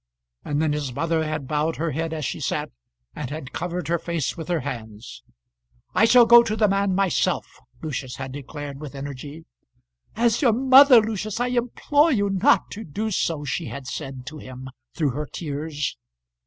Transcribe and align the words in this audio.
And 0.43 0.59
then 0.59 0.73
his 0.73 0.91
mother 0.91 1.23
had 1.23 1.47
bowed 1.47 1.75
her 1.75 1.91
head 1.91 2.11
as 2.11 2.25
she 2.25 2.39
sat, 2.39 2.71
and 3.15 3.29
had 3.29 3.53
covered 3.53 3.87
her 3.87 3.99
face 3.99 4.35
with 4.35 4.47
her 4.47 4.61
hands. 4.61 5.21
"I 5.93 6.05
shall 6.05 6.25
go 6.25 6.41
to 6.41 6.55
the 6.55 6.67
man 6.67 6.95
myself," 6.95 7.59
Lucius 7.83 8.15
had 8.15 8.31
declared 8.31 8.79
with 8.79 8.95
energy. 8.95 9.45
"As 10.15 10.41
your 10.41 10.53
mother, 10.53 11.01
Lucius, 11.01 11.39
I 11.39 11.49
implore 11.49 12.11
you 12.11 12.31
not 12.31 12.71
to 12.71 12.83
do 12.83 13.11
so," 13.11 13.45
she 13.45 13.67
had 13.67 13.85
said 13.85 14.25
to 14.25 14.39
him 14.39 14.69
through 14.95 15.11
her 15.11 15.27
tears. 15.27 15.95